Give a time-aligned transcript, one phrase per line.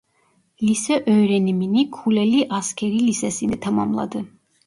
[0.63, 4.25] Lise öğrenimini Kuleli Askerî Lisesinde tamamladı.